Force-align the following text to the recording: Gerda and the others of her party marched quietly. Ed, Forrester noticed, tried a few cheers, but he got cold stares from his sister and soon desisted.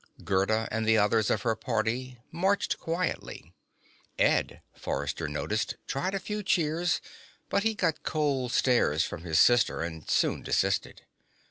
Gerda 0.23 0.67
and 0.71 0.87
the 0.87 0.97
others 0.97 1.29
of 1.29 1.43
her 1.43 1.55
party 1.55 2.17
marched 2.31 2.79
quietly. 2.79 3.53
Ed, 4.17 4.63
Forrester 4.73 5.27
noticed, 5.27 5.75
tried 5.85 6.15
a 6.15 6.19
few 6.19 6.41
cheers, 6.41 7.01
but 7.49 7.61
he 7.61 7.75
got 7.75 8.01
cold 8.01 8.51
stares 8.51 9.03
from 9.03 9.21
his 9.21 9.39
sister 9.39 9.83
and 9.83 10.09
soon 10.09 10.41
desisted. 10.41 11.03